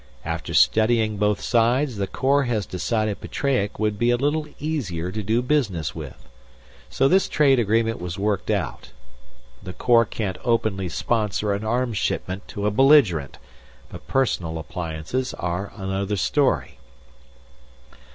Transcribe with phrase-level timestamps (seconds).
[0.25, 5.21] After studying both sides, the Corps has decided Petreac would be a little easier to
[5.21, 6.27] do business with.
[6.89, 8.93] So this trade agreement was worked out.
[9.61, 13.37] The Corps can't openly sponsor an arms shipment to a belligerent.
[13.89, 16.79] But personal appliances are another story."